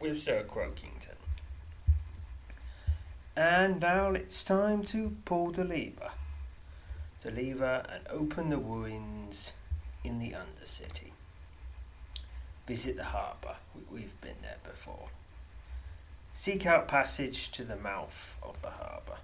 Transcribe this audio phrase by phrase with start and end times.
[0.00, 1.16] with Sir Croakington.
[3.34, 6.10] And now it's time to pull the lever.
[7.22, 9.52] The lever and open the ruins
[10.04, 11.10] in the Undercity.
[12.66, 13.56] Visit the harbour.
[13.74, 15.08] We- We've been there before.
[16.32, 19.18] Seek out passage to the mouth of the harbour.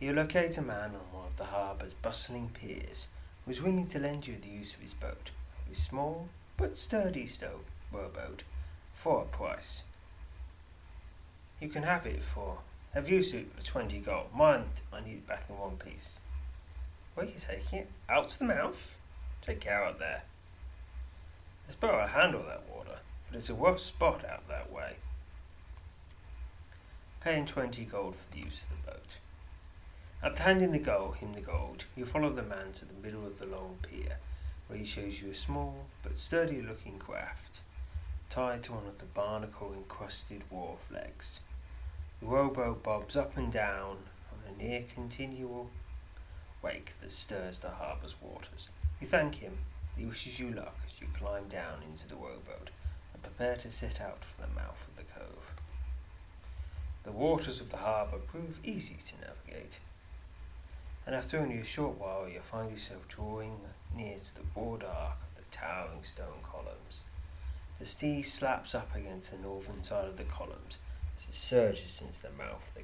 [0.00, 3.06] You locate a man on one of the harbour's bustling piers
[3.44, 5.30] who is willing to lend you the use of his boat,
[5.68, 8.42] his small but sturdy stone rowboat,
[9.02, 9.82] for a price.
[11.60, 12.58] You can have it for
[12.94, 14.26] have use of for twenty gold.
[14.32, 16.20] Mind, I need it back in one piece.
[17.14, 17.90] Where are you taking it?
[18.08, 18.94] Out to the mouth?
[19.40, 20.22] Take care out there.
[21.66, 24.92] It's better I handle that water, but it's a rough spot out that way.
[27.20, 29.18] Paying twenty gold for the use of the boat.
[30.22, 33.40] After handing the gold, him the gold, you follow the man to the middle of
[33.40, 34.18] the long pier,
[34.68, 37.62] where he shows you a small but sturdy-looking craft,
[38.32, 41.42] tied to one of the barnacle-encrusted wharf legs.
[42.18, 43.98] The rowboat bobs up and down
[44.32, 45.68] on a near continual
[46.62, 48.70] wake that stirs the harbour's waters.
[49.02, 49.58] You thank him.
[49.98, 52.70] He wishes you luck as you climb down into the rowboat
[53.12, 55.52] and prepare to set out for the mouth of the cove.
[57.04, 59.80] The waters of the harbour prove easy to navigate,
[61.04, 63.60] and after only a short while you find yourself drawing
[63.94, 67.04] near to the broad arc of the towering stone columns.
[67.82, 70.78] The sea slaps up against the northern side of the columns
[71.18, 72.82] as it surges into the mouth of the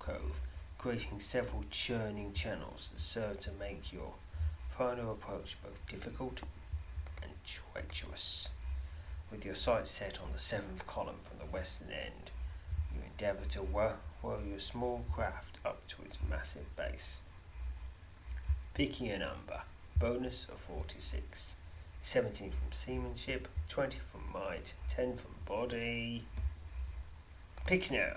[0.00, 0.40] cove,
[0.78, 4.14] creating several churning channels that serve to make your
[4.76, 6.42] final approach both difficult
[7.22, 8.48] and treacherous.
[9.30, 12.32] With your sights set on the seventh column from the western end,
[12.92, 14.00] you endeavour to whirl
[14.44, 17.20] your small craft up to its massive base.
[18.74, 19.62] Picking a number,
[20.00, 21.58] bonus of 46,
[22.02, 26.24] 17 from seamanship, 20 from might, 10 from body.
[27.64, 28.16] Pick now.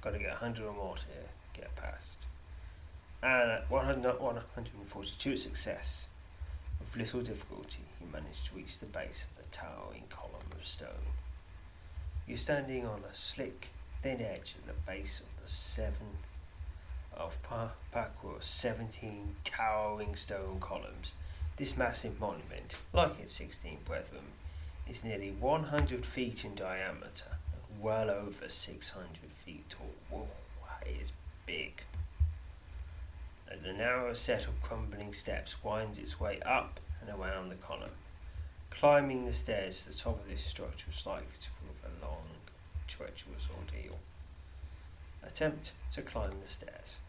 [0.00, 1.04] Got to get 100 or more to
[1.52, 2.18] get past.
[3.22, 6.08] And at 100, 142 success,
[6.80, 10.88] with little difficulty, he managed to reach the base of the towering column of stone.
[12.26, 13.68] You're standing on a slick,
[14.02, 16.38] thin edge at the base of the seventh
[17.14, 17.72] of Pa-
[18.40, 21.12] 17 towering stone columns.
[21.60, 24.22] This massive monument, like its 16 brethren,
[24.88, 29.90] is nearly 100 feet in diameter and well over 600 feet tall.
[30.08, 30.26] Whoa,
[30.86, 31.12] it is
[31.44, 31.82] big.
[33.46, 37.90] And the narrow set of crumbling steps winds its way up and around the column.
[38.70, 42.24] Climbing the stairs to the top of this structure is likely to prove a long,
[42.88, 43.98] treacherous ordeal.
[45.22, 47.00] Attempt to climb the stairs.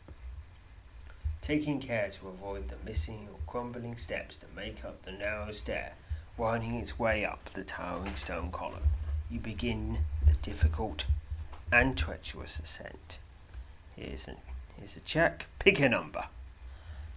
[1.42, 5.94] Taking care to avoid the missing or crumbling steps that make up the narrow stair,
[6.38, 8.84] winding its way up the towering stone column,
[9.30, 11.08] you begin the difficult
[11.72, 13.18] and treacherous ascent.
[13.96, 14.36] Here's a,
[14.78, 15.48] here's a check.
[15.58, 16.26] Pick a number.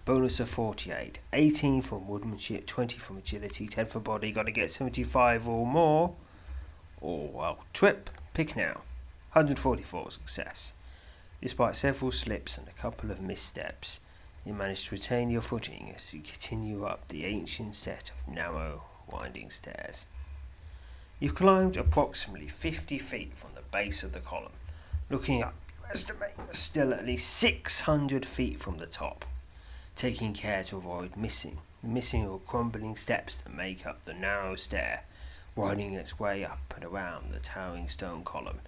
[0.05, 1.19] Bonus of 48.
[1.33, 4.31] 18 from woodmanship, 20 from agility, 10 for body.
[4.31, 6.15] Got to get 75 or more.
[6.99, 8.09] Or, well, trip.
[8.33, 8.81] Pick now.
[9.33, 10.73] 144 success.
[11.41, 13.99] Despite several slips and a couple of missteps,
[14.45, 18.83] you manage to retain your footing as you continue up the ancient set of narrow,
[19.11, 20.05] winding stairs.
[21.19, 24.51] You've climbed approximately 50 feet from the base of the column.
[25.09, 29.25] Looking up, you estimate you're still at least 600 feet from the top,
[29.95, 35.05] taking care to avoid missing, missing or crumbling steps that make up the narrow stair,
[35.55, 38.59] winding its way up and around the towering stone column.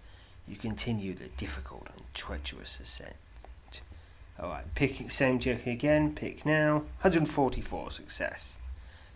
[0.47, 3.18] You continue the difficult and treacherous ascent.
[4.39, 6.84] Alright, pick same joke again, pick now.
[7.01, 8.60] 144 success.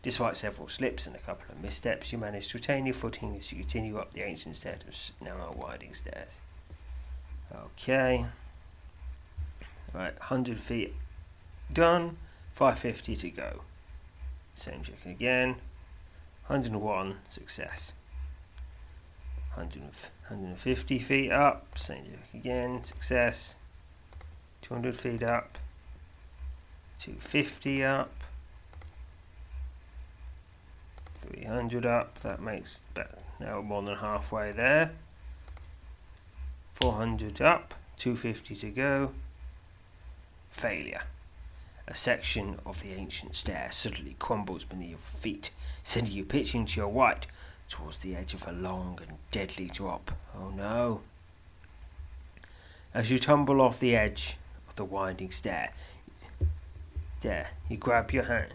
[0.01, 3.51] Despite several slips and a couple of missteps, you manage to retain your footing as
[3.51, 6.41] you continue up the ancient stairs of narrow winding stairs.
[7.55, 8.25] Okay.
[9.93, 10.95] Right, 100 feet
[11.71, 12.17] done,
[12.53, 13.61] 550 to go.
[14.55, 15.57] Same check again.
[16.47, 17.93] 101 success.
[19.53, 23.57] 100, 150 feet up, same check again, success.
[24.61, 25.57] 200 feet up,
[26.99, 28.11] 250 up,
[31.21, 34.91] 300 up, that makes but now more than halfway there.
[36.75, 39.11] 400 up, 250 to go.
[40.49, 41.03] Failure.
[41.87, 45.51] A section of the ancient stair suddenly crumbles beneath your feet,
[45.83, 47.25] sending you pitching to your right
[47.69, 50.11] towards the edge of a long and deadly drop.
[50.35, 51.01] Oh no.
[52.93, 54.37] As you tumble off the edge
[54.75, 55.73] the winding stair,
[57.21, 58.53] there, you grab your hand.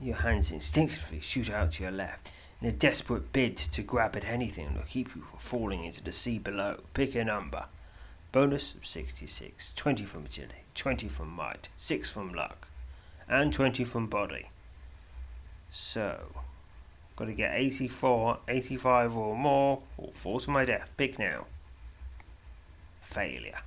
[0.00, 2.30] Your hands instinctively shoot out to your left
[2.60, 6.02] in a desperate bid to grab at anything that will keep you from falling into
[6.02, 6.80] the sea below.
[6.94, 7.66] Pick a number.
[8.30, 12.68] Bonus of 66, 20 from agility, 20 from might, 6 from luck,
[13.28, 14.50] and 20 from body.
[15.70, 16.32] So,
[17.16, 20.94] got to get 84, 85 or more, oh, or fall to my death.
[20.96, 21.46] Pick now.
[23.00, 23.60] Failure.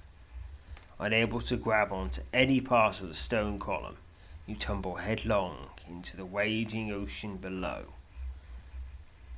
[1.02, 3.98] Unable to grab onto any part of the stone column,
[4.46, 7.86] you tumble headlong into the raging ocean below.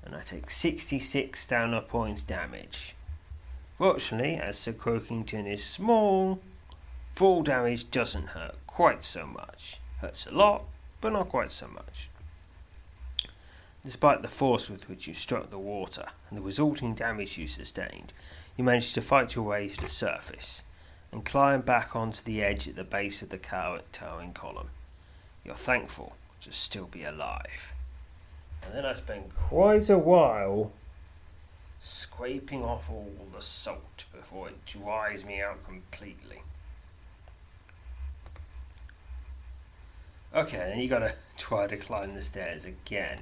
[0.04, 2.96] And I take 66 downer points damage.
[3.78, 6.42] Fortunately, as Sir Croakington is small,
[7.12, 9.80] full damage doesn't hurt quite so much.
[10.02, 10.66] Hurts a lot,
[11.00, 12.10] but not quite so much.
[13.86, 18.12] Despite the force with which you struck the water and the resulting damage you sustained,
[18.58, 20.64] you managed to fight your way to the surface
[21.14, 24.70] and climb back onto the edge at the base of the towering column.
[25.46, 27.74] You're thankful to still be alive.
[28.64, 30.72] And then I spent quite a while
[31.80, 36.42] scraping off all the salt before it dries me out completely.
[40.34, 43.20] Okay, then you gotta try to climb the stairs again.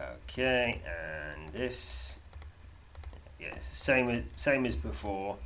[0.00, 2.18] Okay, and this,
[3.40, 5.38] yes, same as same as before.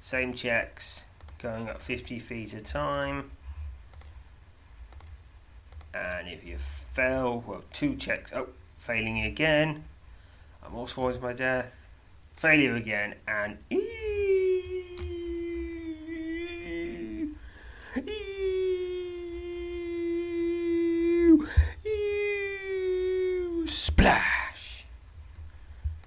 [0.00, 1.04] Same checks,
[1.38, 3.30] going up 50 feet a time.
[5.92, 8.32] And if you fail, well, two checks.
[8.32, 8.48] Oh,
[8.78, 9.84] failing again.
[10.64, 11.86] I'm also falling to my death.
[12.32, 13.58] Failure again, and
[23.66, 24.86] splash.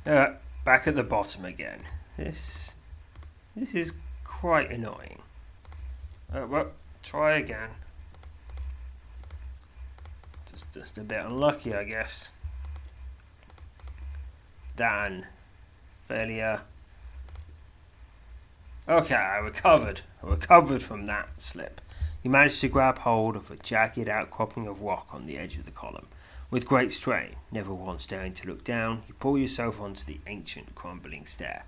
[0.05, 0.33] Uh,
[0.65, 1.81] back at the bottom again.
[2.17, 2.72] This,
[3.55, 5.21] this is quite annoying.
[6.33, 6.71] Uh, well,
[7.01, 7.69] try again.
[10.51, 12.31] Just, just a bit unlucky, I guess.
[14.75, 15.27] Dan.
[16.07, 16.61] Failure.
[18.87, 20.01] Okay, I recovered.
[20.21, 21.79] I recovered from that slip.
[22.21, 25.65] You managed to grab hold of a jagged outcropping of rock on the edge of
[25.65, 26.07] the column.
[26.51, 30.75] With great strain, never once daring to look down, you pull yourself onto the ancient
[30.75, 31.65] crumbling stair.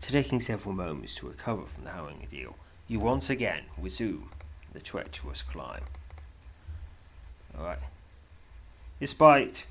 [0.00, 2.56] Taking several moments to recover from the harrowing ordeal,
[2.88, 4.30] you once again resume
[4.72, 5.82] the treacherous climb.
[7.58, 7.78] Alright.
[9.00, 9.66] Despite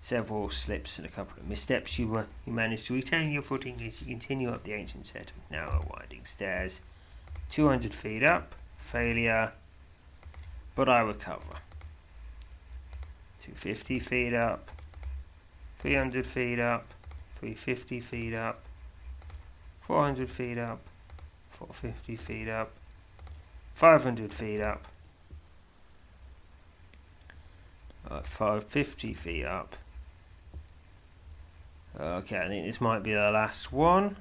[0.00, 3.74] several slips and a couple of missteps, you, were, you managed to retain your footing
[3.76, 6.80] as you continue up the ancient set of narrow, winding stairs.
[7.50, 9.52] 200 feet up, failure,
[10.74, 11.60] but I recover.
[13.38, 14.70] 250 feet up,
[15.78, 16.88] 300 feet up,
[17.36, 18.64] 350 feet up,
[19.82, 20.80] 400 feet up,
[21.50, 22.72] 450 feet up,
[23.74, 24.86] 500 feet up,
[28.10, 29.76] uh, 550 feet up,
[32.00, 34.16] Okay, I think this might be the last one.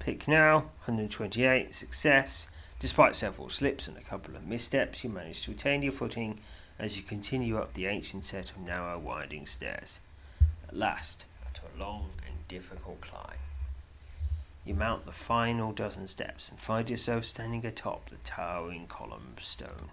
[0.00, 2.48] Pick now, 128, success.
[2.80, 6.40] Despite several slips and a couple of missteps, you manage to retain your footing
[6.78, 10.00] as you continue up the ancient set of narrow, winding stairs.
[10.66, 13.38] At last, after a long and difficult climb,
[14.68, 19.42] you mount the final dozen steps and find yourself standing atop the towering column of
[19.42, 19.90] stone.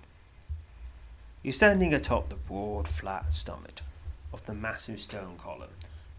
[1.41, 3.81] You're standing atop the broad, flat stomach
[4.33, 5.69] of the massive stone column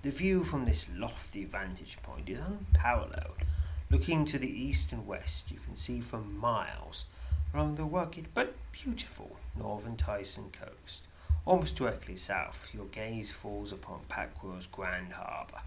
[0.07, 3.43] the view from this lofty vantage point is unparalleled.
[3.91, 7.07] Looking to the east and west, you can see for miles
[7.53, 11.09] along the rugged but beautiful northern Tyson coast.
[11.45, 15.63] Almost directly south, your gaze falls upon Phak-Rur's Grand Harbour,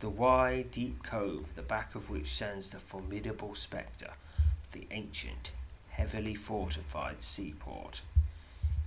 [0.00, 4.12] the wide, deep cove the back of which stands the formidable spectre
[4.64, 5.52] of the ancient,
[5.90, 8.02] heavily fortified seaport.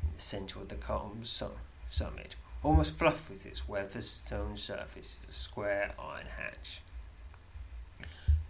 [0.03, 5.29] In the centre of the calm summit, almost fluffed with its weathered stone surface, is
[5.29, 6.81] a square iron hatch.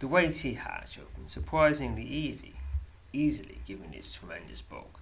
[0.00, 2.54] The weighty hatch opened surprisingly easy,
[3.12, 5.00] easily given its tremendous bulk,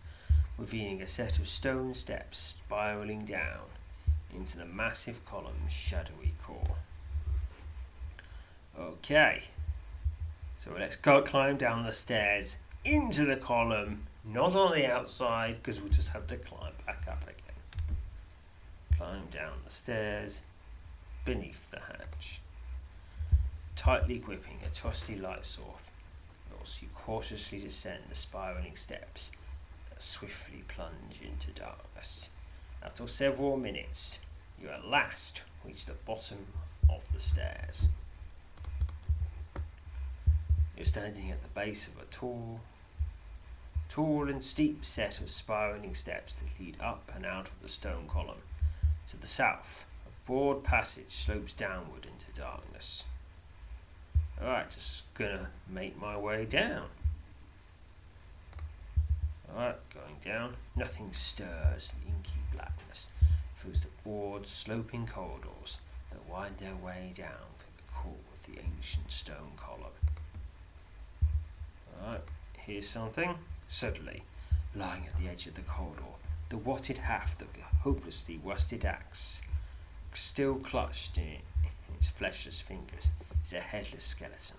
[0.56, 3.66] revealing a set of stone steps spiralling down
[4.34, 6.76] into the massive column's shadowy core.
[8.80, 9.42] Okay,
[10.56, 15.80] so let's go climb down the stairs into the column, not on the outside, because
[15.80, 17.96] we'll just have to climb back up again.
[18.96, 20.42] Climb down the stairs
[21.24, 22.40] beneath the hatch,
[23.74, 25.90] tightly gripping a trusty light source,
[26.54, 29.32] whilst you cautiously descend the spiraling steps
[29.90, 32.30] that swiftly plunge into darkness.
[32.80, 34.20] After several minutes,
[34.62, 36.46] you at last reach the bottom
[36.88, 37.88] of the stairs.
[40.78, 42.60] You're standing at the base of a tall,
[43.88, 48.04] tall and steep set of spiraling steps that lead up and out of the stone
[48.06, 48.42] column.
[49.08, 53.06] To the south, a broad passage slopes downward into darkness.
[54.40, 56.86] Alright, just gonna make my way down.
[59.50, 60.54] Alright, going down.
[60.76, 63.10] Nothing stirs in inky blackness
[63.56, 65.78] through the broad, sloping corridors
[66.12, 69.87] that wind their way down from the core of the ancient stone column.
[72.02, 72.22] Alright,
[72.56, 73.34] here's something.
[73.68, 74.22] Suddenly,
[74.74, 76.02] lying at the edge of the corridor,
[76.48, 79.42] the watted haft of the hopelessly rusted axe,
[80.12, 81.38] still clutched in
[81.94, 83.10] its fleshless fingers,
[83.44, 84.56] is a headless skeleton.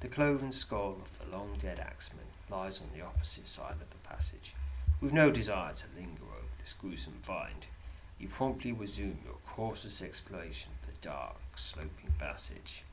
[0.00, 4.08] The cloven skull of the long dead axeman lies on the opposite side of the
[4.08, 4.54] passage.
[5.00, 7.66] With no desire to linger over this gruesome find,
[8.18, 12.84] you promptly resume your cautious exploration of the dark, sloping passage.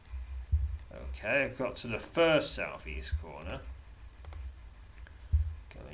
[0.93, 3.61] Okay, I've got to the first southeast corner.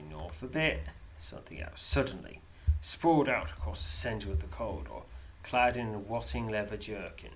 [0.10, 0.82] North a bit,
[1.18, 2.42] something else suddenly
[2.82, 5.02] sprawled out across the centre of the corridor,
[5.44, 7.32] clad in a rotting leather jerkin,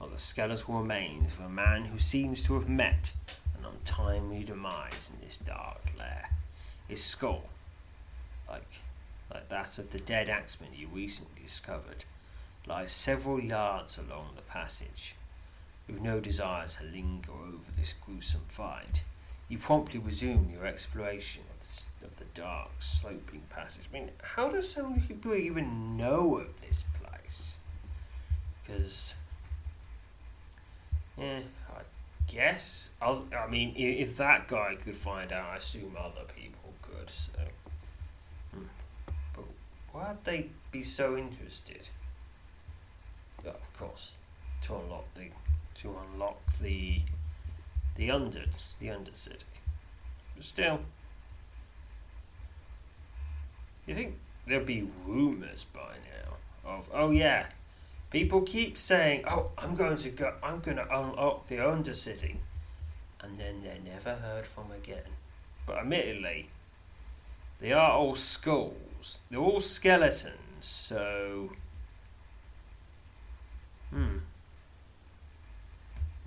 [0.00, 3.12] are the skeletal remains of a man who seems to have met
[3.58, 6.30] an untimely demise in this dark lair.
[6.88, 7.44] His skull,
[8.48, 8.80] like
[9.32, 12.04] like that of the dead axeman you recently discovered,
[12.66, 15.14] lies several yards along the passage.
[15.86, 19.00] With no desire to linger over this gruesome find,
[19.48, 23.84] you promptly resume your exploration of the, of the dark, sloping passage.
[23.90, 27.56] I mean, how does so many people even know of this place?
[28.62, 29.14] Because,
[31.16, 31.40] yeah,
[31.70, 31.80] I
[32.32, 32.90] guess.
[33.00, 37.10] I'll, I mean, if that guy could find out, I assume other people could.
[37.10, 37.32] So,
[38.54, 38.64] hmm.
[39.34, 39.44] but
[39.92, 41.88] why'd they be so interested?
[43.44, 44.12] Well, of course,
[44.62, 45.30] to unlock the
[45.74, 47.00] to unlock the
[47.96, 48.44] the under
[48.78, 49.44] the undercity.
[50.34, 50.80] But still,
[53.86, 57.46] you think there'll be rumours by now of oh yeah,
[58.10, 62.36] people keep saying oh I'm going to go I'm going to unlock the undercity,
[63.20, 65.10] and then they're never heard from again.
[65.66, 66.50] But admittedly,
[67.60, 69.20] they are all skulls.
[69.30, 70.34] They're all skeletons.
[70.60, 71.52] So,
[73.90, 74.18] hmm.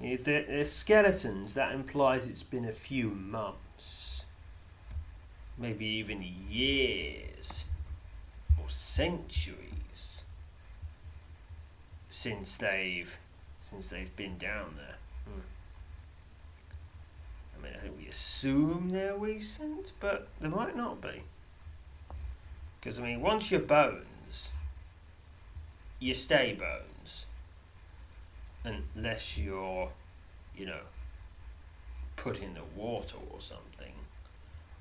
[0.01, 4.14] If they're, skeletons, that implies it's been a few months,
[5.57, 7.65] maybe even years
[8.61, 10.23] or centuries
[12.09, 13.17] since they've
[13.61, 14.97] since they've been down there.
[15.25, 15.41] Hmm.
[17.57, 21.23] I mean, I think we assume they're recent, but they might not be.
[22.79, 24.51] Because I mean, once you're bones,
[25.99, 27.25] you stay bones
[28.63, 29.91] unless you're,
[30.55, 30.81] you know,
[32.15, 33.65] put in the water or something,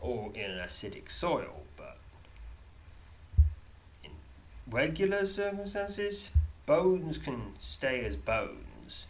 [0.05, 1.97] or in an acidic soil, but
[4.05, 4.11] in
[4.71, 6.31] regular circumstances,
[6.67, 9.07] bones can stay as bones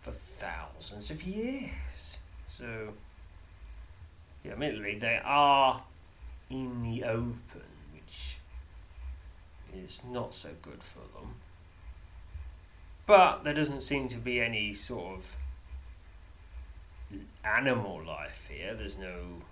[0.00, 2.18] for thousands of years.
[2.48, 2.94] So,
[4.44, 5.82] yeah, admittedly, they are
[6.50, 8.38] in the open, which
[9.72, 11.36] is not so good for them.
[13.06, 15.36] But there doesn't seem to be any sort of
[17.44, 18.74] animal life here.
[18.74, 19.42] There's no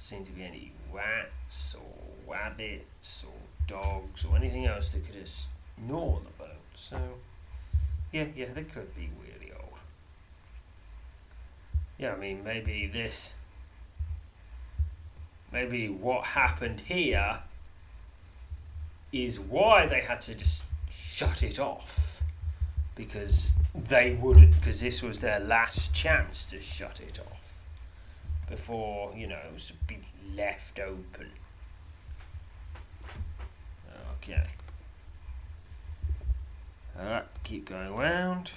[0.00, 3.34] seem to be any rats or rabbits or
[3.66, 6.56] dogs or anything else that could just gnaw the boat.
[6.74, 6.98] So
[8.10, 9.78] yeah, yeah, they could be really old.
[11.98, 13.34] Yeah, I mean maybe this
[15.52, 17.40] maybe what happened here
[19.12, 22.22] is why they had to just shut it off
[22.94, 27.39] because they would because this was their last chance to shut it off
[28.50, 29.98] before you know it was be
[30.34, 31.30] left open.
[34.22, 34.46] Okay.
[36.98, 38.52] Alright, keep going round.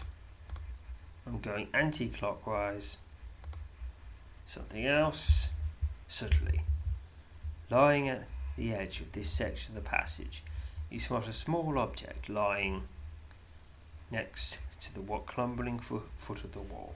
[1.26, 2.98] I'm going anti-clockwise.
[4.46, 5.52] Something else,
[6.10, 6.62] subtly.
[7.70, 10.44] Lying at the edge of this section of the passage,
[10.90, 12.84] you spot a small object lying
[14.12, 16.96] next to the what crumbling fo- foot of the wall.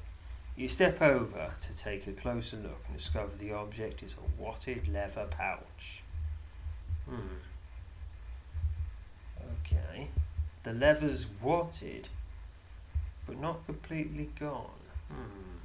[0.57, 4.87] You step over to take a closer look and discover the object is a watted
[4.87, 6.01] leather pouch.
[7.07, 7.37] Hmm.
[9.61, 10.09] Okay.
[10.63, 12.09] The leather's watted,
[13.27, 14.71] but not completely gone.
[15.09, 15.57] Hmm.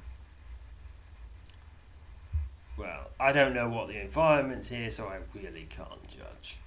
[2.77, 6.59] Well, I don't know what the environment's here, so I really can't judge.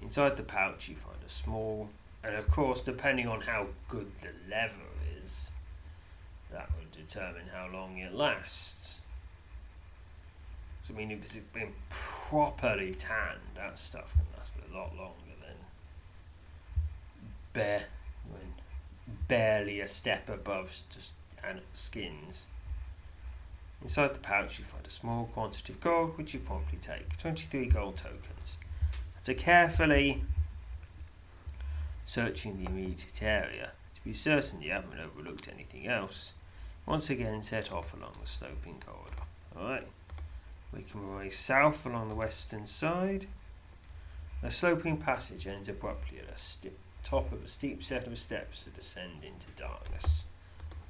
[0.00, 1.90] Inside the pouch, you find a small,
[2.24, 4.74] and of course, depending on how good the leather
[5.22, 5.52] is,
[6.50, 6.68] that
[7.12, 9.00] determine how long it lasts.
[10.82, 15.34] So, I mean, if it's been properly tanned, that stuff can last a lot longer
[15.40, 15.56] than
[17.52, 17.84] bare,
[19.28, 21.12] barely a step above just
[21.72, 22.46] skins.
[23.82, 27.66] Inside the pouch, you find a small quantity of gold, which you promptly take 23
[27.66, 28.58] gold tokens.
[29.16, 30.22] After carefully
[32.04, 36.34] searching the immediate area to be certain you haven't overlooked anything else,
[36.86, 39.22] once again set off along the sloping corridor.
[39.56, 39.88] Alright,
[40.72, 43.26] making our way south along the western side.
[44.42, 46.70] The sloping passage ends abruptly at the
[47.04, 50.24] top of a steep set of steps that descend into darkness.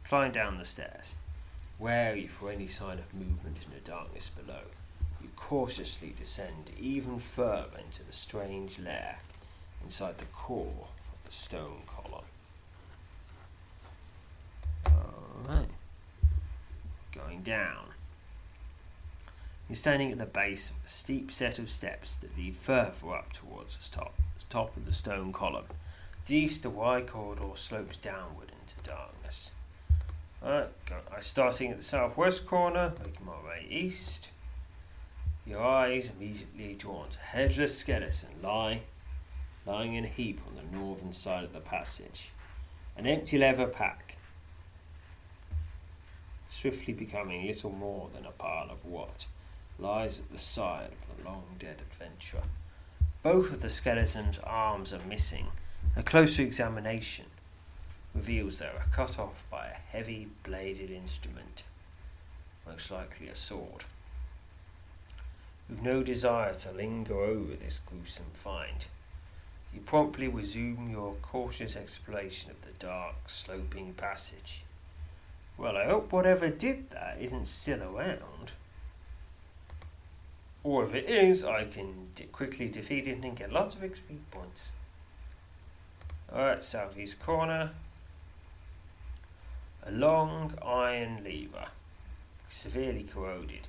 [0.05, 1.15] Climb down the stairs
[1.83, 4.63] wary for any sign of movement in the darkness below.
[5.21, 9.19] You cautiously descend even further into the strange lair
[9.83, 12.25] inside the core of the stone column.
[14.87, 15.69] Alright.
[17.25, 17.87] Going down.
[19.69, 23.33] You're standing at the base of a steep set of steps that lead further up
[23.33, 25.67] towards the top, the top of the stone column.
[26.27, 29.53] The east, the wide corridor slopes downward into darkness.
[30.43, 30.67] I'm
[31.21, 34.31] starting at the southwest corner, making my way east.
[35.47, 38.83] Your eyes immediately drawn to a headless skeleton lie,
[39.65, 42.31] lying in a heap on the northern side of the passage.
[42.97, 44.12] An empty leather pack,
[46.53, 49.27] swiftly becoming little more than a pile of what
[49.79, 52.43] lies at the side of the long dead adventurer.
[53.23, 55.47] Both of the skeleton's arms are missing.
[55.97, 57.25] A closer examination
[58.15, 61.65] reveals they were cut off by a heavy bladed instrument,
[62.67, 63.85] most likely a sword.
[65.71, 68.85] With no desire to linger over this gruesome find,
[69.73, 74.65] you promptly resume your cautious exploration of the dark, sloping passage.
[75.57, 78.53] Well, I hope whatever did that isn't still around.
[80.65, 84.73] Or if it is, I can quickly defeat it and get lots of XP points.
[86.33, 87.73] Alright, southeast corner.
[89.85, 91.67] A long iron lever,
[92.49, 93.67] severely corroded,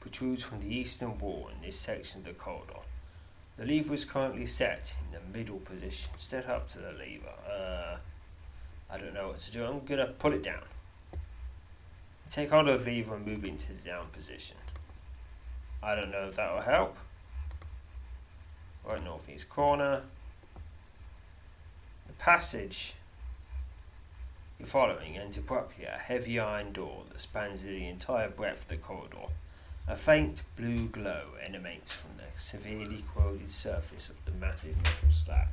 [0.00, 2.80] protrudes from the eastern wall in this section of the corridor.
[3.56, 6.12] The lever is currently set in the middle position.
[6.16, 7.32] Step up to the lever.
[7.50, 7.96] Uh,
[8.88, 9.64] I don't know what to do.
[9.64, 10.62] I'm going to pull it down.
[12.30, 14.56] Take hold of lever and move into the down position.
[15.82, 16.96] I don't know if that will help.
[18.84, 20.02] Right northeast corner.
[22.06, 22.94] The passage
[24.58, 28.68] you're following ends abruptly at a heavy iron door that spans the entire breadth of
[28.68, 29.28] the corridor.
[29.88, 35.48] A faint blue glow emanates from the severely corroded surface of the massive metal slab.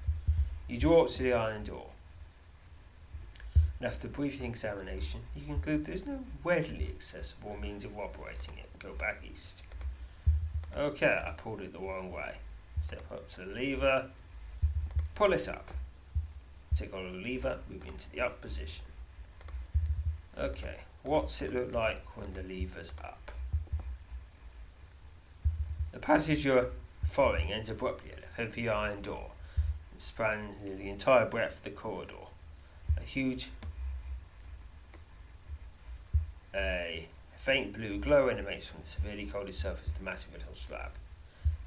[0.67, 1.92] You draw up to the iron door.
[3.83, 8.69] After brief examination, you conclude there is no readily accessible means of operating it.
[8.79, 9.61] Go back east.
[10.75, 12.35] Okay, I pulled it the wrong way.
[12.81, 14.05] Step up to the lever,
[15.15, 15.69] pull it up.
[16.73, 18.85] Take on the lever, move into the up position.
[20.37, 23.33] Okay, what's it look like when the lever's up?
[25.91, 26.69] The passage you're
[27.03, 29.31] following ends abruptly at a heavy iron door
[29.91, 32.15] that spans nearly the entire breadth of the corridor.
[32.97, 33.49] A huge,
[36.55, 40.91] a faint blue glow emanates from the severely coated surface of the massive metal slab.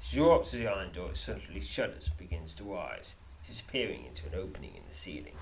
[0.01, 4.05] As you up to the iron door, it suddenly shudders and begins to rise, disappearing
[4.05, 5.35] into an opening in the ceiling.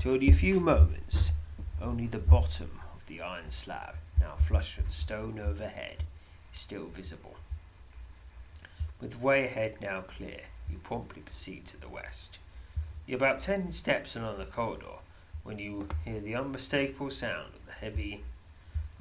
[0.00, 1.32] To only a few moments,
[1.80, 6.04] only the bottom of the iron slab, now flush with the stone overhead,
[6.52, 7.36] is still visible.
[9.00, 12.38] With the way ahead now clear, you promptly proceed to the west.
[13.06, 15.00] You're about ten steps along the corridor
[15.42, 18.22] when you hear the unmistakable sound of the heavy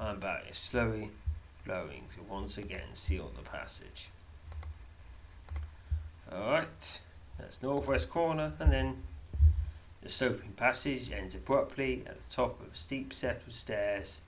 [0.01, 1.11] iron barrier slowly
[1.67, 4.09] lowering to once again seal the passage.
[6.31, 7.01] Alright,
[7.37, 9.03] that's northwest corner, and then
[10.01, 14.19] the sloping passage ends abruptly at the top of a steep set of stairs.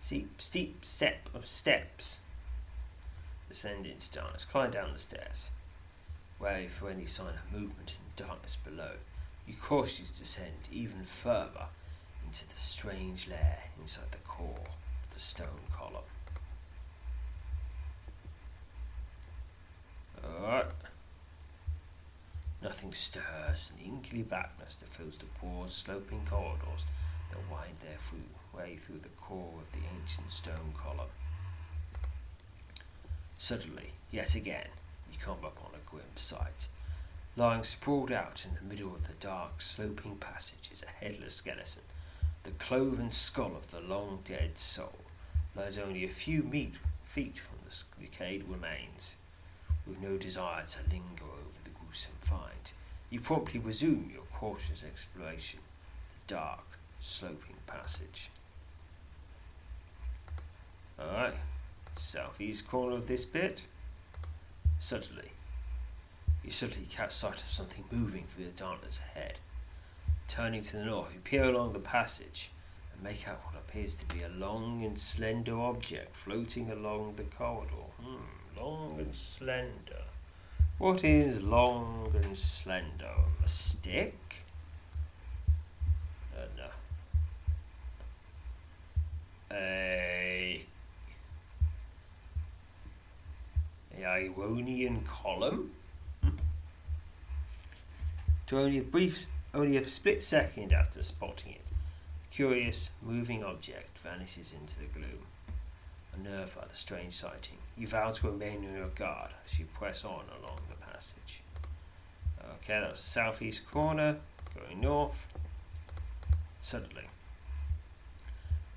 [0.00, 2.20] Steep, steep set of steps
[3.48, 4.44] descending into darkness.
[4.44, 5.50] Climb down the stairs.
[6.38, 8.92] Wary for any sign of movement in darkness below.
[9.46, 11.66] You cautiously descend even further
[12.24, 14.66] into the strange lair inside the core
[15.18, 16.04] the stone column.
[20.24, 20.66] Alright.
[22.62, 26.84] Nothing stirs in the inky blackness that fills the broad sloping corridors
[27.30, 27.98] that wind their
[28.56, 31.10] way through the core of the ancient stone column.
[33.38, 34.68] Suddenly, yet again,
[35.12, 36.68] you come upon a grim sight.
[37.36, 41.82] Lying sprawled out in the middle of the dark, sloping passage is a headless skeleton.
[42.44, 44.94] The cloven skull of the long dead soul
[45.58, 46.42] lies only a few
[47.02, 49.16] feet from the decayed remains.
[49.86, 52.72] With no desire to linger over the gruesome find,
[53.10, 55.60] you promptly resume your cautious exploration
[56.10, 58.30] the dark, sloping passage.
[61.00, 61.34] Alright,
[61.96, 63.64] southeast corner of this bit.
[64.78, 65.32] Suddenly,
[66.44, 69.38] you suddenly catch sight of something moving through the darkness ahead.
[70.28, 72.50] Turning to the north, you peer along the passage
[72.92, 77.24] and make out what appears to be a long and slender object floating along the
[77.24, 77.88] corridor.
[78.00, 80.04] Hmm, long and slender.
[80.78, 83.14] What is long and slender?
[83.44, 84.16] A stick?
[86.34, 86.64] Uh, no.
[89.56, 90.62] A
[93.98, 95.72] the Ionian column.
[98.46, 101.67] To only a brief, only a split second after spotting it, a
[102.38, 105.26] curious, moving object vanishes into the gloom.
[106.14, 110.04] Unnerved by the strange sighting, you vow to remain on your guard as you press
[110.04, 111.42] on along the passage.
[112.40, 114.18] Okay, that's southeast corner,
[114.54, 115.26] going north.
[116.62, 117.08] Suddenly,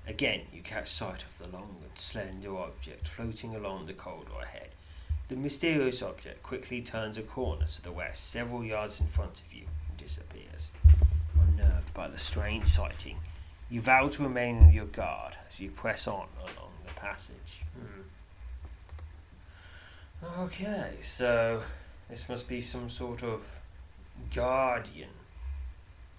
[0.08, 4.70] again you catch sight of the long and slender object floating along the corridor ahead.
[5.28, 9.54] The mysterious object quickly turns a corner to the west, several yards in front of
[9.54, 10.72] you, and disappears.
[11.40, 13.18] Unnerved by the strange sighting,
[13.72, 17.62] you vow to remain your guard as you press on along the passage.
[20.20, 20.42] Hmm.
[20.42, 21.62] Okay, so
[22.10, 23.60] this must be some sort of
[24.34, 25.08] guardian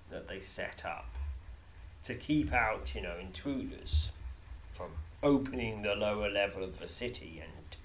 [0.10, 1.06] that they set up
[2.04, 4.12] to keep out, you know, intruders
[4.72, 4.90] from
[5.22, 7.78] opening the lower level of the city and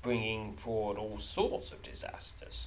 [0.00, 2.66] bringing forward all sorts of disasters.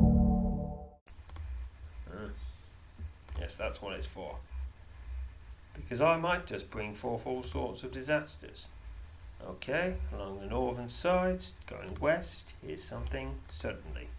[3.71, 4.35] That's what it's for.
[5.73, 8.67] Because I might just bring forth all sorts of disasters.
[9.41, 14.09] Okay, along the northern side, going west, here's something suddenly.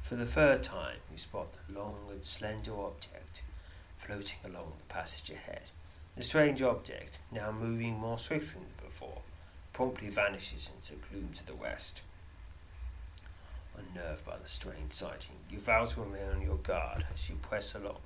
[0.00, 3.42] For the third time, you spot the long and slender object
[3.98, 5.64] floating along the passage ahead.
[6.16, 9.20] The strange object, now moving more swiftly than before,
[9.74, 12.00] promptly vanishes into gloom to the west.
[13.76, 17.74] Unnerved by the strange sighting, you vow to remain on your guard as you press
[17.74, 17.98] along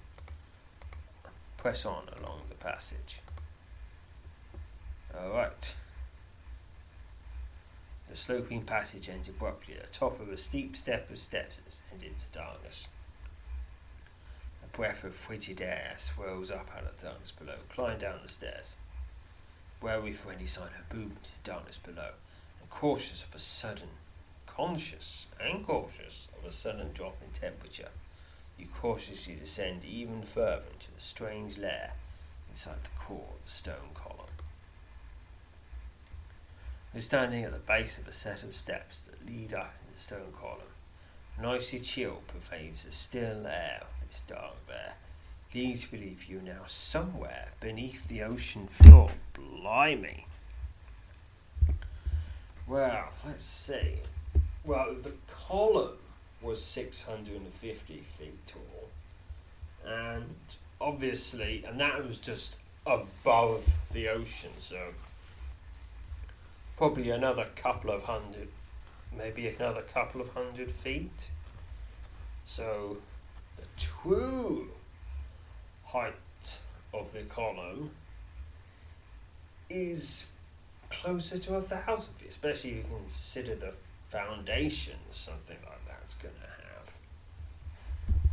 [1.64, 3.22] press on along the passage.
[5.16, 5.74] Alright.
[8.06, 12.02] The sloping passage ends abruptly at the top of a steep step of steps and
[12.02, 12.88] into darkness.
[14.62, 17.56] A breath of frigid air swirls up out of the darkness below.
[17.70, 18.76] Climb down the stairs.
[19.80, 22.10] Wary for any sign of movement in darkness below,
[22.60, 23.88] and cautious of a sudden,
[24.46, 27.88] conscious and cautious of a sudden drop in temperature,
[28.58, 31.92] you cautiously descend even further into the strange lair
[32.50, 34.20] inside the core of the stone column.
[36.92, 40.00] You're standing at the base of a set of steps that lead up in the
[40.00, 40.60] stone column.
[41.36, 44.94] An icy chill pervades the still air of this dark lair,
[45.52, 49.10] to believe you are now somewhere beneath the ocean floor.
[49.32, 50.26] Blimey.
[52.66, 53.98] Well, let's see.
[54.64, 55.98] Well, the column
[56.44, 58.88] was 650 feet tall,
[59.86, 60.36] and
[60.80, 64.88] obviously, and that was just above the ocean, so
[66.76, 68.48] probably another couple of hundred,
[69.16, 71.28] maybe another couple of hundred feet.
[72.44, 72.98] So
[73.56, 74.68] the true
[75.84, 76.58] height
[76.92, 77.90] of the column
[79.70, 80.26] is
[80.90, 83.74] closer to a thousand feet, especially if you consider the
[84.08, 86.40] foundations something like that's going to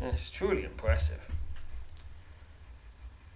[0.04, 0.14] have.
[0.14, 1.26] It's truly impressive.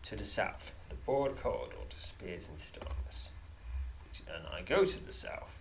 [0.04, 3.32] To the south, the broad corridor disappears into darkness
[4.34, 5.60] and I go to the south,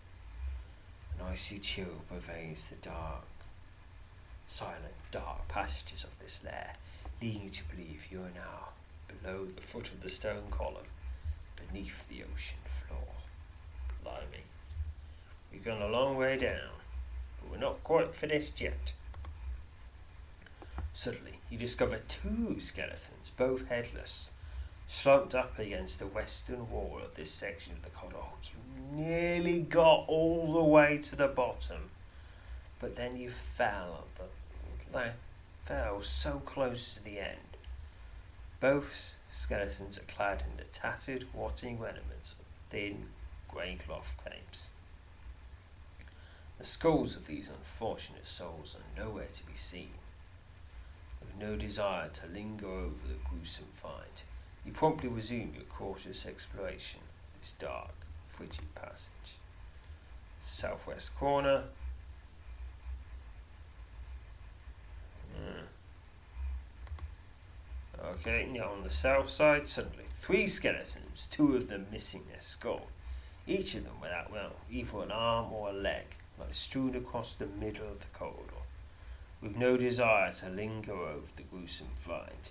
[1.12, 3.26] and I see chill pervades the dark,
[4.46, 6.74] silent, dark passages of this lair,
[7.20, 8.68] leading you to believe you are now
[9.08, 10.86] below the foot of the stone column,
[11.56, 13.14] beneath the ocean floor.
[14.02, 14.44] Blimey.
[15.52, 16.70] We've gone a long way down,
[17.50, 18.92] we're not quite finished yet.
[20.92, 24.30] Suddenly, you discover two skeletons, both headless,
[24.86, 28.18] slumped up against the western wall of this section of the corridor.
[28.20, 31.90] Oh, you nearly got all the way to the bottom,
[32.78, 34.04] but then you fell.
[34.92, 35.14] Like,
[35.64, 37.56] fell so close to the end.
[38.60, 43.06] Both skeletons are clad in the tattered, rotting remnants of thin
[43.48, 44.70] grey cloth capes.
[46.64, 49.90] The skulls of these unfortunate souls are nowhere to be seen.
[51.20, 54.22] With no desire to linger over the gruesome find,
[54.64, 57.92] you promptly resume your cautious exploration of this dark,
[58.26, 59.36] frigid passage.
[60.40, 61.64] Southwest corner.
[65.36, 65.66] Hmm.
[68.06, 72.86] Okay, now on the south side, suddenly three skeletons, two of them missing their skull.
[73.46, 76.06] Each of them without, well, either an arm or a leg,
[76.50, 78.64] strewn across the middle of the corridor,
[79.40, 82.50] with no desire to linger over the gruesome find.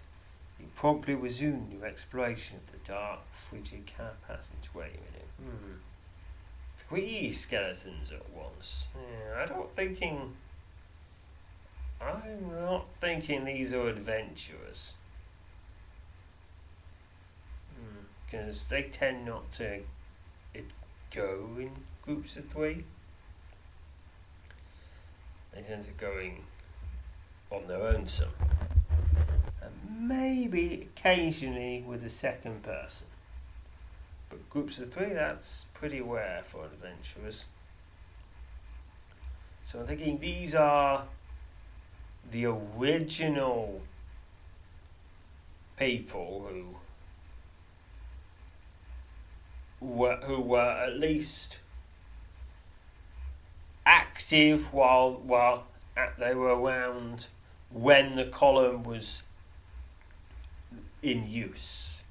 [0.59, 4.91] You promptly resumed your exploration of the dark, frigid cat passageway.
[5.37, 5.73] Hmm.
[6.71, 8.87] Three skeletons at once.
[8.95, 10.33] Yeah, I don't thinking.
[12.01, 14.95] I'm not thinking these are adventurers.
[18.25, 18.75] Because hmm.
[18.75, 19.81] they tend not to
[21.13, 22.85] go in groups of three.
[25.53, 26.37] They tend to go in
[27.51, 28.29] on their own some
[29.61, 33.07] And maybe occasionally with a second person.
[34.29, 37.45] But groups of three, that's pretty rare for adventurers.
[39.65, 41.05] So I'm thinking these are
[42.29, 43.81] the original
[45.77, 46.75] people who
[49.85, 51.59] were, who were at least
[53.85, 55.65] active while while
[56.17, 57.27] they were around
[57.69, 59.23] when the column was
[61.01, 62.03] in use,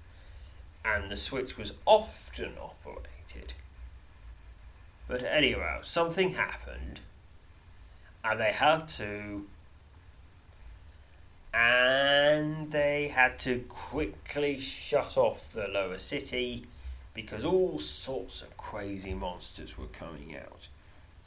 [0.84, 3.54] and the switch was often operated.
[5.08, 7.00] But anyway, something happened,
[8.24, 9.46] and they had to.
[11.54, 16.64] And they had to quickly shut off the lower city
[17.12, 20.68] because all sorts of crazy monsters were coming out.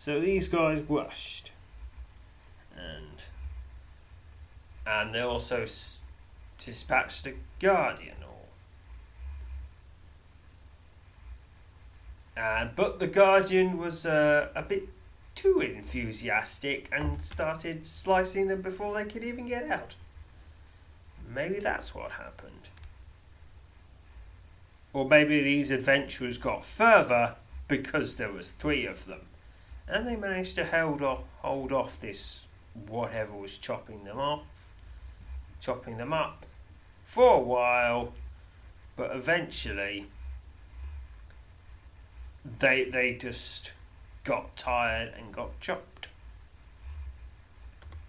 [0.05, 1.49] So these guys rushed.
[2.77, 3.23] And
[4.85, 5.65] and they also
[6.59, 8.45] dispatched a guardian or
[12.75, 14.89] but the guardian was uh, a bit
[15.33, 19.95] too enthusiastic and started slicing them before they could even get out.
[21.27, 22.69] Maybe that's what happened.
[24.93, 27.37] Or maybe these adventurers got further
[27.67, 29.21] because there was three of them,
[29.87, 32.47] and they managed to hold off, hold off this
[32.87, 34.71] whatever was chopping them off
[35.61, 36.45] chopping them up
[37.03, 38.13] for a while
[38.95, 40.07] but eventually
[42.59, 43.73] they they just
[44.23, 46.09] got tired and got chopped.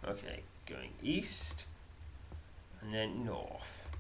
[0.06, 1.66] Okay, going east
[2.80, 3.90] and then north.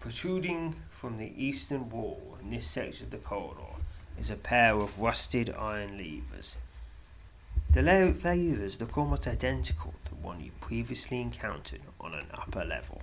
[0.00, 3.67] Protruding from the eastern wall in this section of the corridor
[4.18, 6.56] is a pair of rusted iron levers.
[7.70, 13.02] The levers look almost identical to the one you previously encountered on an upper level.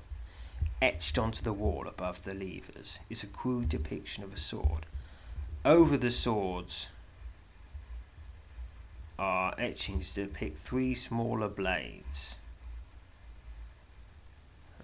[0.81, 4.85] Etched onto the wall above the levers is a crude depiction of a sword.
[5.63, 6.89] Over the swords
[9.17, 12.37] are etchings to depict three smaller blades.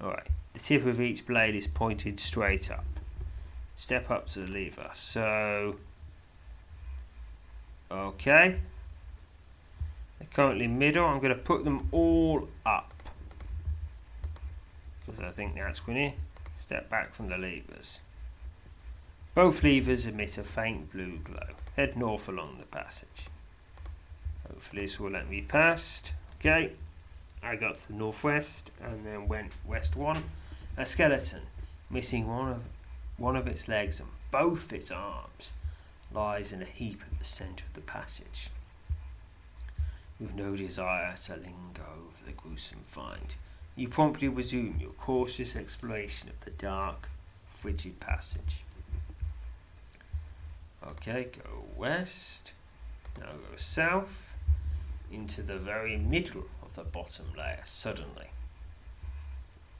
[0.01, 2.85] Alright, the tip of each blade is pointed straight up.
[3.75, 4.89] Step up to the lever.
[4.93, 5.75] So,
[7.91, 8.59] okay.
[10.19, 11.05] They're currently middle.
[11.05, 12.93] I'm going to put them all up.
[15.05, 16.17] Because I think that's going to
[16.57, 18.01] step back from the levers.
[19.33, 21.55] Both levers emit a faint blue glow.
[21.75, 23.27] Head north along the passage.
[24.47, 26.13] Hopefully this will let me past.
[26.39, 26.73] Okay,
[27.41, 30.23] I got to the northwest and then went west one.
[30.77, 31.43] A skeleton,
[31.89, 32.61] missing one of
[33.17, 35.53] one of its legs and both its arms,
[36.13, 38.49] lies in a heap at the centre of the passage.
[40.19, 43.35] With no desire to linger over the gruesome find,
[43.75, 47.09] you promptly resume your cautious exploration of the dark,
[47.47, 48.63] frigid passage.
[50.85, 52.53] Okay, go west.
[53.19, 54.35] Now go south
[55.11, 58.27] into the very middle of the bottom layer suddenly.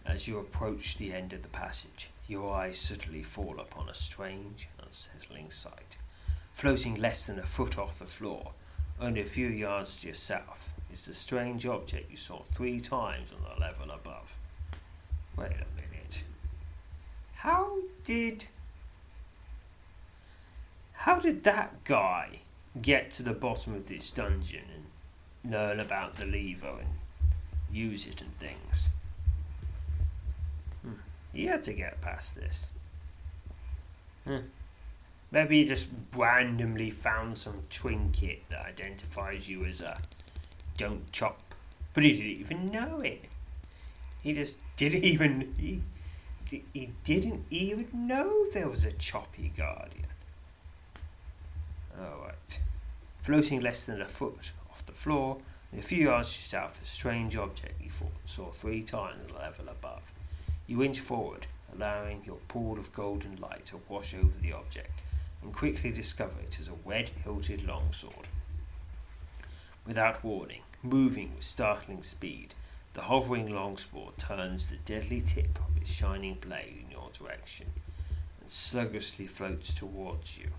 [0.06, 4.68] As you approach the end of the passage, your eyes suddenly fall upon a strange,
[4.84, 5.98] unsettling sight.
[6.54, 8.52] Floating less than a foot off the floor,
[9.00, 13.32] only a few yards to your south, is the strange object you saw three times
[13.32, 14.36] on the level above.
[15.38, 16.24] Wait a minute.
[17.36, 18.46] How did.
[20.94, 22.42] How did that guy
[22.80, 24.66] get to the bottom of this dungeon
[25.44, 26.90] and learn about the lever and
[27.72, 28.90] use it and things?
[30.84, 30.94] Hmm.
[31.34, 32.70] He had to get past this.
[34.26, 34.38] Hmm.
[35.32, 39.98] Maybe he just randomly found some trinket that identifies you as a
[40.78, 41.40] don't chop,
[41.94, 43.26] but he didn't even know it.
[44.22, 45.82] He just didn't even he,
[46.74, 50.08] he didn't even know there was a choppy guardian.
[51.98, 52.60] Alright.
[53.22, 55.38] Floating less than a foot off the floor,
[55.78, 57.90] a few yards south, a strange object you
[58.26, 60.12] saw three times the level above.
[60.68, 64.92] You inch forward, allowing your pool of golden light to wash over the object,
[65.42, 68.28] and quickly discover it is a red hilted longsword.
[69.86, 72.54] Without warning, moving with startling speed,
[72.94, 77.68] the hovering longsword turns the deadly tip of its shining blade in your direction
[78.40, 80.50] and sluggishly floats towards you.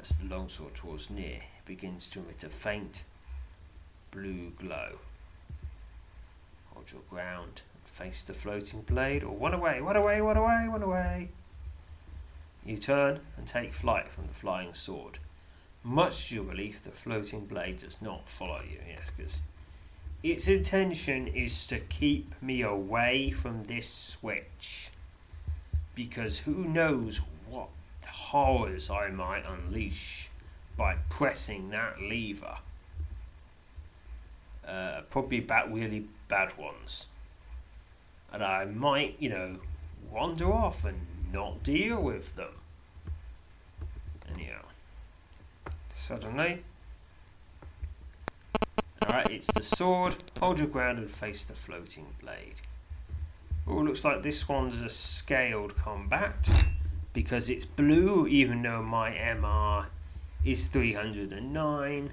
[0.00, 3.02] As the longsword draws near, it begins to emit a faint
[4.10, 4.98] blue glow.
[6.72, 10.66] Hold your ground and face the floating blade, or run away, run away, run away,
[10.70, 11.28] run away.
[12.70, 15.18] You turn and take flight from the flying sword.
[15.82, 19.42] Much to your relief, the floating blade does not follow you, yes, because
[20.22, 24.92] its intention is to keep me away from this switch.
[25.96, 27.70] Because who knows what
[28.06, 30.30] horrors I might unleash
[30.76, 32.58] by pressing that lever.
[34.64, 37.06] Uh, probably bad, really bad ones.
[38.32, 39.56] And I might, you know,
[40.08, 41.00] wander off and
[41.32, 42.59] not deal with them.
[44.34, 44.62] Anyhow,
[45.92, 46.62] suddenly.
[49.04, 50.16] Alright, it's the sword.
[50.40, 52.60] Hold your ground and face the floating blade.
[53.66, 56.50] Oh, looks like this one's a scaled combat
[57.12, 59.86] because it's blue, even though my MR
[60.44, 62.10] is 309,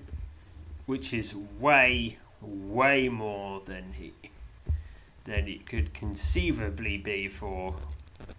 [0.86, 4.14] which is way, way more than he
[5.26, 7.76] than it could conceivably be for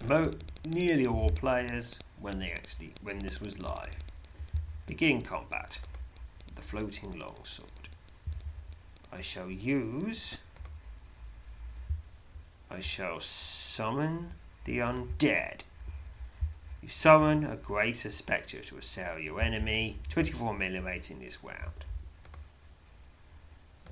[0.09, 0.33] mo-
[0.65, 3.97] nearly all players when they actually when this was live.
[4.87, 5.81] Begin combat.
[6.57, 7.69] The floating longsword.
[9.13, 10.39] I shall use.
[12.71, 14.33] I shall summon
[14.65, 15.61] the undead.
[16.83, 19.99] You summon a greater spectre to assail your enemy.
[20.11, 21.85] 24mm in this round.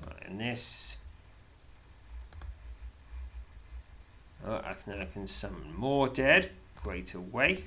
[0.06, 0.96] Right, and this.
[4.46, 6.50] Oh, I can, I can summon more dead.
[6.82, 7.64] Greater wave.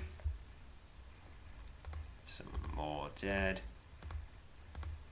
[2.80, 3.62] More dead.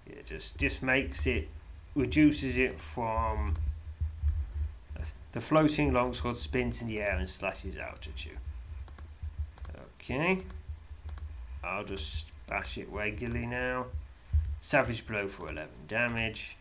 [0.09, 1.49] Yeah, just just makes it
[1.95, 3.55] reduces it from
[5.34, 8.32] The floating longsword spins in the air and slashes out at you.
[9.99, 10.39] Okay.
[11.63, 13.86] I'll just bash it regularly now.
[14.59, 16.57] Savage blow for 11 damage.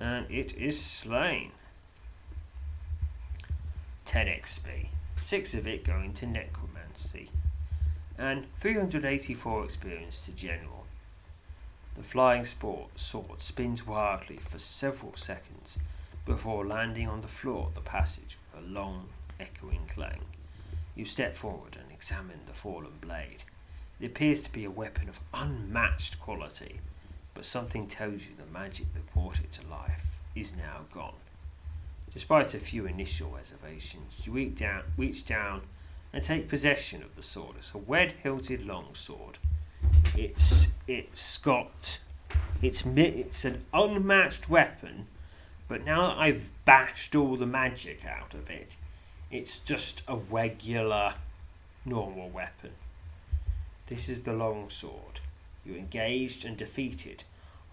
[0.00, 1.52] And it is slain.
[4.06, 4.88] 10 XP.
[5.20, 7.30] 6 of it going to Necromancy.
[8.18, 10.86] And 384 experience to General.
[11.96, 15.78] The flying sport sword spins wildly for several seconds
[16.24, 19.08] before landing on the floor of the passage with a long,
[19.38, 20.22] echoing clang.
[20.94, 23.44] You step forward and examine the fallen blade.
[24.00, 26.80] It appears to be a weapon of unmatched quality,
[27.34, 31.14] but something tells you the magic that brought it to life is now gone.
[32.12, 35.62] Despite a few initial reservations, you reach down, reach down
[36.16, 37.56] and take possession of the sword.
[37.58, 39.36] It's a wed-hilted longsword.
[40.16, 41.98] It's it's got
[42.62, 45.08] it's it's an unmatched weapon,
[45.68, 48.76] but now that I've bashed all the magic out of it,
[49.30, 51.16] it's just a regular
[51.84, 52.70] normal weapon.
[53.88, 55.20] This is the long sword.
[55.66, 57.24] You engaged and defeated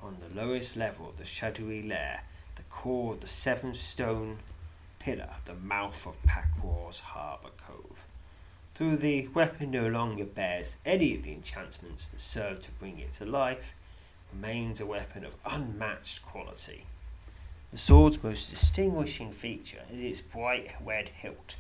[0.02, 2.26] on the lowest level of the shadowy lair,
[2.58, 4.40] the core of the seven stone
[5.00, 7.93] pillar, the mouth of Phak-Rur's harbour cove.
[8.78, 13.14] Though the weapon no longer bears any of the enchantments that serve to bring it
[13.14, 13.76] to life,
[14.34, 16.86] remains a weapon of unmatched quality.
[17.72, 21.56] The sword's most distinguishing feature is its bright red hilt.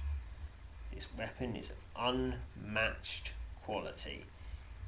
[0.94, 3.34] This weapon is of unmatched
[3.64, 4.26] quality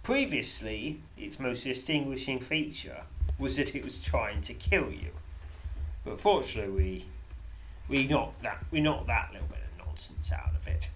[0.06, 3.06] Previously, its most distinguishing feature
[3.40, 5.10] was that it was trying to kill you.
[6.04, 7.08] But fortunately,
[7.90, 10.90] we, we knocked that we knocked that little bit of nonsense out of it.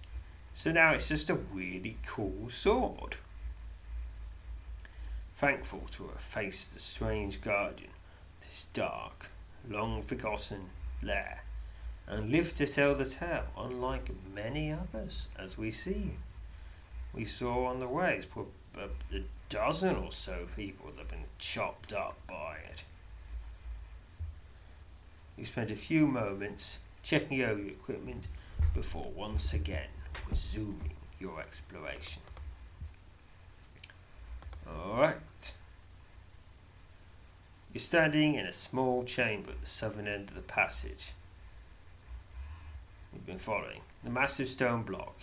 [0.52, 3.16] So now it's just a really cool sword.
[5.36, 7.92] Thankful to have faced the strange guardian,
[8.40, 9.30] this dark,
[9.68, 10.70] long forgotten
[11.02, 11.44] lair,
[12.06, 16.12] and lived to tell the tale, unlike many others, as we see.
[17.14, 18.20] We saw on the way,
[18.76, 22.84] a, a dozen or so people that have been chopped up by it.
[25.38, 28.28] We spent a few moments checking over your equipment
[28.74, 29.88] before once again
[30.28, 32.22] resuming your exploration.
[34.68, 35.54] Alright.
[37.72, 41.12] You're standing in a small chamber at the southern end of the passage.
[43.12, 43.80] You've been following.
[44.02, 45.14] The massive stone block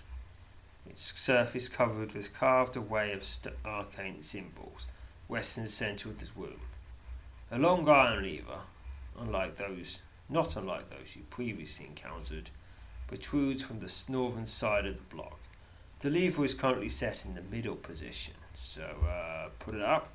[0.89, 4.87] its surface covered with carved array of st- arcane symbols,
[5.27, 6.61] west in the centre of the room.
[7.51, 8.61] A long iron lever,
[9.19, 12.51] unlike those, not unlike those you previously encountered,
[13.07, 15.39] protrudes from the northern side of the block.
[16.01, 20.09] The lever is currently set in the middle position, so uh, put it up.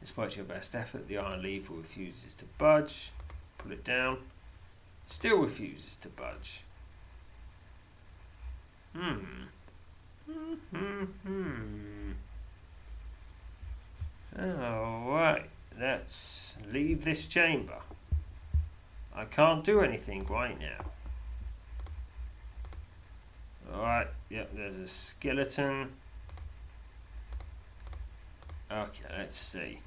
[0.00, 3.12] Despite your best effort, the iron lever refuses to budge.
[3.58, 4.18] Put it down.
[5.06, 6.62] Still refuses to budge.
[8.94, 9.44] Hmm.
[10.26, 11.04] Hmm.
[11.24, 12.12] Hmm.
[14.38, 17.78] Alright, let's leave this chamber.
[19.14, 20.84] I can't do anything right now.
[23.72, 25.92] Alright, yep, there's a skeleton.
[28.70, 29.80] Okay, let's see.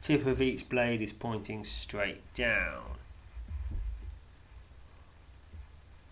[0.00, 2.82] Tip of each blade is pointing straight down.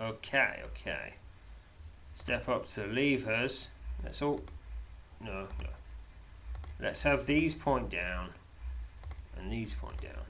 [0.01, 1.15] Okay, okay.
[2.15, 3.71] Step up to the levers.
[4.03, 4.43] That's all.
[5.21, 5.69] No, no.
[6.81, 8.31] Let's have these point down
[9.37, 10.25] and these point down.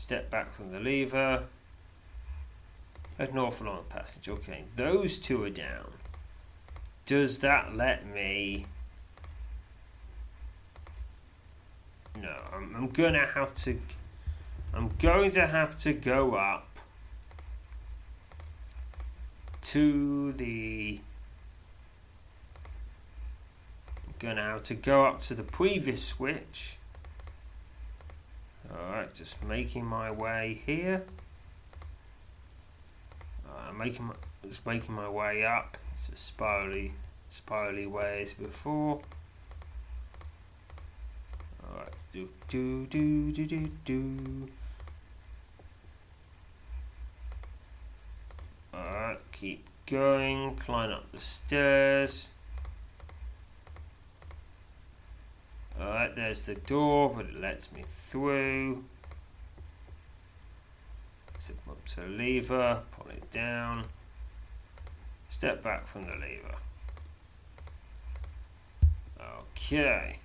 [0.00, 1.44] Step back from the lever.
[3.34, 4.30] North along the passage.
[4.30, 5.92] Okay, those two are down.
[7.04, 8.64] Does that let me...
[12.18, 13.78] No, I'm, I'm gonna have to...
[14.72, 16.78] I'm going to have to go up
[19.64, 20.98] to the
[24.06, 26.78] I'm gonna have to go up to the previous switch
[28.72, 31.02] alright just making my way here.
[33.46, 34.14] Uh, making my,
[34.46, 35.76] just making my way up.
[35.94, 36.92] It's a spirally
[37.28, 39.00] spirally way as before.
[41.64, 44.48] Alright do do do do do do.
[48.74, 52.30] Alright, keep going, climb up the stairs.
[55.80, 58.84] Alright, there's the door, but it lets me through.
[61.38, 63.86] Step up to lever, pull it down.
[65.30, 66.56] Step back from the lever.
[69.20, 70.18] Okay.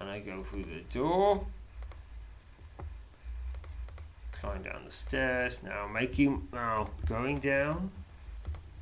[0.00, 1.46] And I go through the door.
[4.32, 5.62] climb down the stairs.
[5.62, 7.90] Now making now going down,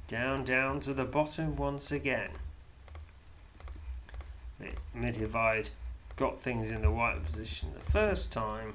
[0.09, 2.31] down, down to the bottom once again.
[5.05, 5.71] If I'd
[6.17, 8.75] got things in the right position the first time,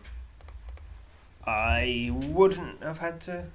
[1.46, 3.46] I wouldn't have had to.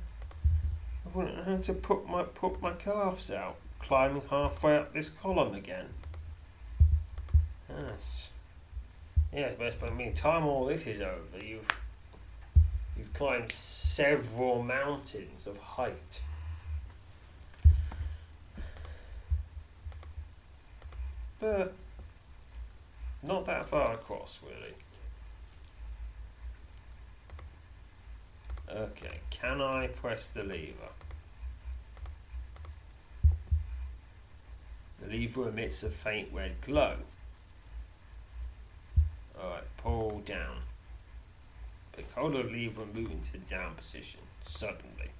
[1.04, 5.10] I wouldn't have had to put my put my calves out, climbing halfway up this
[5.10, 5.88] column again.
[7.68, 8.30] Yes.
[9.34, 11.68] Yes, but by the time all this is over, you've
[12.96, 16.22] you've climbed several mountains of height.
[21.38, 21.74] But
[23.22, 24.74] not that far across, really.
[28.68, 30.92] Okay, can I press the lever?
[35.00, 36.96] The lever emits a faint red glow.
[39.38, 40.58] Alright, pull down.
[41.92, 45.10] Pick hold of the lever and move into down position, suddenly.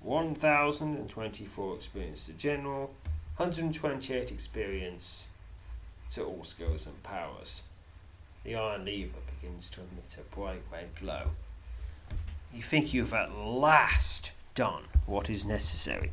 [0.00, 2.94] 1024 experience to general,
[3.36, 5.28] 128 experience
[6.12, 7.62] to all skills and powers.
[8.44, 11.30] The iron lever begins to emit a bright red glow.
[12.52, 16.12] You think you've at last done what is necessary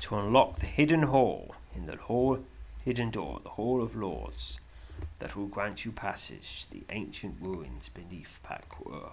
[0.00, 2.40] to unlock the hidden hall in the hall,
[2.84, 4.58] hidden door, the Hall of Lords,
[5.18, 9.10] that will grant you passage to the ancient ruins beneath Phak-Rur.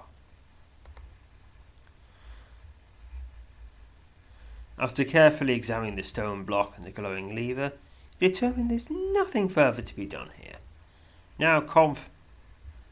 [4.80, 7.74] After carefully examining the stone block and the glowing lever,
[8.20, 10.58] you determine there's nothing further to be done here.
[11.38, 12.10] Now conf-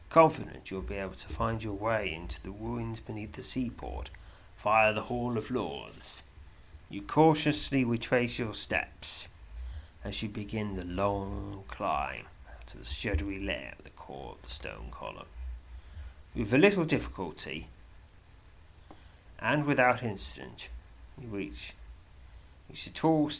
[0.08, 4.10] confident you'll be able to find your way into the ruins beneath the seaport
[4.58, 6.22] via the Hall of Lords,
[6.88, 9.28] you cautiously retrace your steps
[10.04, 12.26] as you begin the long climb
[12.66, 15.26] to the shadowy lair at the core of the stone column.
[16.34, 17.68] With a little difficulty
[19.38, 20.68] and without incident,
[21.20, 21.74] you reach,
[22.68, 23.32] reach a tall of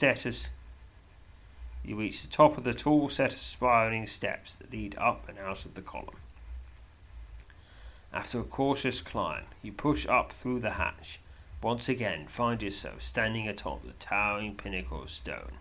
[1.86, 5.38] you reach the top of the tall set of spiraling steps that lead up and
[5.38, 6.16] out of the column.
[8.12, 11.20] After a cautious climb, you push up through the hatch.
[11.62, 15.52] Once again, find yourself standing atop the towering pinnacle of stone,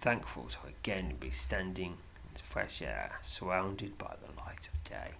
[0.00, 1.96] thankful to again be standing
[2.28, 5.12] in fresh air, surrounded by the light of day.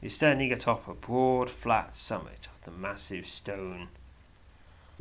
[0.00, 3.88] You're standing atop a broad, flat summit of the massive stone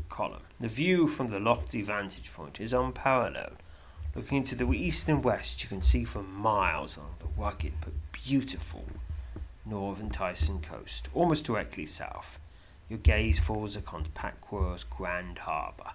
[0.09, 0.43] column.
[0.59, 3.57] The view from the lofty vantage point is unparalleled.
[4.15, 7.93] Looking to the east and west, you can see for miles along the rugged but
[8.11, 8.85] beautiful
[9.65, 12.39] northern Tyson coast, almost directly south.
[12.89, 15.91] Your gaze falls upon Phak-Rur's grand harbour,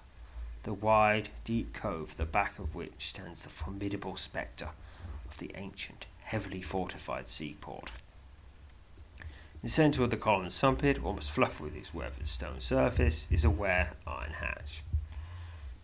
[0.63, 4.71] the wide, deep cove, the back of which stands the formidable spectre
[5.29, 7.93] of the ancient, heavily fortified seaport.
[9.67, 13.51] The centre of the column summit, almost fluff with its weathered stone surface, is a
[13.51, 14.85] ware iron hatch.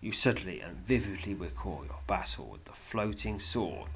[0.00, 3.88] You suddenly and vividly recall your battle with the floating sword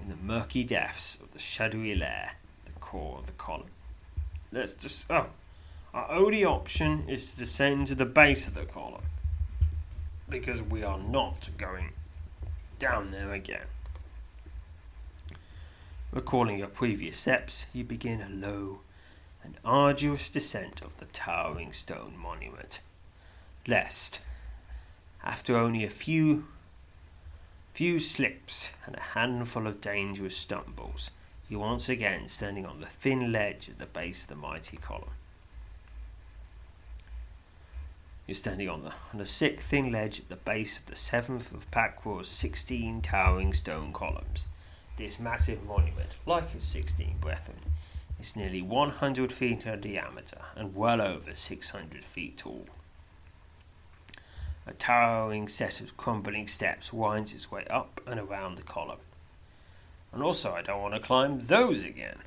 [0.00, 2.34] in the murky depths of the shadowy lair
[2.66, 3.72] the core of the column.
[4.52, 5.06] Let's just.
[5.10, 5.30] Oh!
[5.92, 9.02] Our only option is to descend to the base of the column.
[10.28, 11.94] Because we are not going
[12.78, 13.66] down there again.
[16.12, 18.82] Recalling your previous steps, you begin a low
[19.46, 22.80] an arduous descent of the towering stone monument,
[23.66, 24.20] lest,
[25.22, 26.46] after only a few
[27.72, 31.10] few slips and a handful of dangerous stumbles,
[31.48, 35.10] you once again standing on the thin ledge at the base of the mighty column.
[38.26, 41.52] You're standing on the on a thick, thin ledge at the base of the seventh
[41.52, 44.48] of Phak-Rur's sixteen towering stone columns.
[44.96, 47.60] This massive monument, like its sixteen brethren,
[48.26, 52.66] is nearly 100 feet in diameter and well over 600 feet tall.
[54.66, 58.98] A towering set of crumbling steps winds its way up and around the column.
[60.12, 62.18] And also, I don't want to climb those again.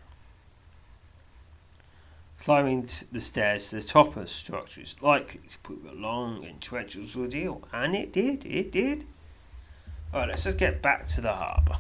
[2.38, 6.46] Climbing the stairs to the top of the structure is likely to prove a long
[6.46, 9.06] and treacherous ordeal, and it did, it did.
[10.14, 11.76] Alright, let's just get back to the harbour.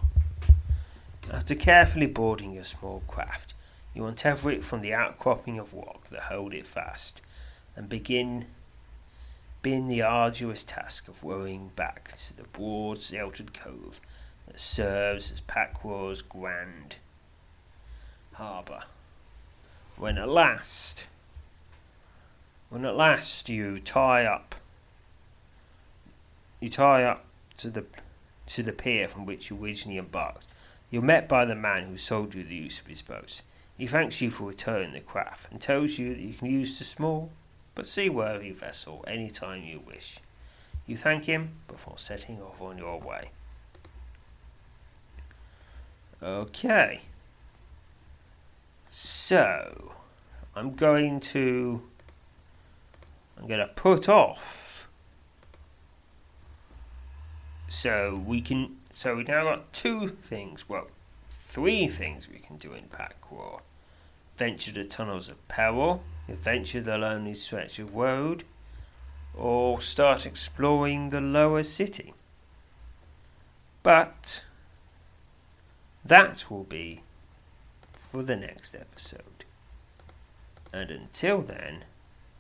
[1.31, 3.53] After carefully boarding your small craft,
[3.99, 7.21] you untether it from the outcropping of rock that hold it fast,
[7.75, 8.45] and begin
[9.61, 13.99] begin the arduous task of rowing back to the broad sheltered cove
[14.47, 16.95] that serves as Phak-Rur's grand
[18.35, 18.83] harbour.
[19.97, 21.07] When at last
[22.69, 24.55] when at last you tie up
[26.61, 27.25] you tie up
[27.57, 27.83] to the
[28.45, 30.47] to the pier from which you originally embarked,
[30.89, 33.41] you're met by the man who sold you the use of his boat.
[33.79, 36.83] He thanks you for returning the craft and tells you that you can use the
[36.83, 37.31] small
[37.75, 40.19] but seaworthy vessel any time you wish.
[40.85, 43.31] You thank him before setting off on your way.
[46.21, 47.03] Okay.
[48.91, 49.93] So,
[50.57, 51.81] I'm going to.
[53.37, 54.89] I'm going to put off.
[57.69, 58.75] So we can.
[58.91, 60.67] So we now got two things.
[60.67, 60.87] Well,
[61.31, 63.61] three things we can do in Phak-Rur.
[64.39, 68.45] Venture the tunnels of peril, adventure the lonely stretch of road,
[69.35, 72.13] or start exploring the lower city.
[73.83, 74.45] But
[76.05, 77.01] that will be
[77.91, 79.43] for the next episode.
[80.71, 81.83] And until then,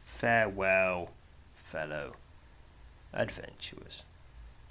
[0.05, 1.09] farewell,
[1.53, 2.13] fellow
[3.13, 4.05] adventurers.